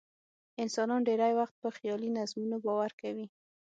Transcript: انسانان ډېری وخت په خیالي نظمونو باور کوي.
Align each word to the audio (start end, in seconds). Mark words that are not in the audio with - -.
انسانان 0.63 1.01
ډېری 1.07 1.33
وخت 1.39 1.55
په 1.63 1.69
خیالي 1.77 2.09
نظمونو 2.17 2.57
باور 2.65 2.91
کوي. 3.01 3.27